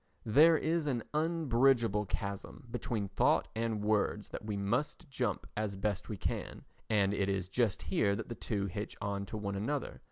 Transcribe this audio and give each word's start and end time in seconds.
There 0.25 0.57
is 0.57 0.87
an 0.87 1.03
unbridgeable 1.13 2.07
chasm 2.07 2.67
between 2.71 3.07
thought 3.07 3.47
and 3.55 3.83
words 3.83 4.29
that 4.29 4.43
we 4.43 4.57
must 4.57 5.07
jump 5.11 5.45
as 5.55 5.75
best 5.75 6.09
we 6.09 6.17
can, 6.17 6.63
and 6.89 7.13
it 7.13 7.29
is 7.29 7.47
just 7.49 7.83
here 7.83 8.15
that 8.15 8.27
the 8.27 8.33
two 8.33 8.65
hitch 8.65 8.97
on 8.99 9.27
to 9.27 9.37
one 9.37 9.53
another. 9.55 9.99